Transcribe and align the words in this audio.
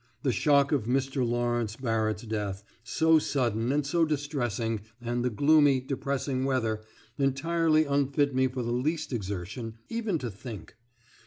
The 0.23 0.31
shock 0.31 0.71
(of 0.71 0.85
Mr. 0.85 1.23
Lawrence 1.23 1.75
Barrett's 1.75 2.23
death) 2.23 2.63
so 2.83 3.19
sudden 3.19 3.71
and 3.71 3.85
so 3.85 4.03
distressing, 4.03 4.81
and 4.99 5.23
the 5.23 5.29
gloomy, 5.29 5.79
depressing 5.79 6.43
weather, 6.43 6.81
entirely 7.19 7.85
unfit 7.85 8.33
me 8.33 8.47
for 8.47 8.63
the 8.63 8.71
least 8.73 9.13
exertion 9.13 9.75
even 9.89 10.17
to 10.17 10.31
think. 10.31 10.75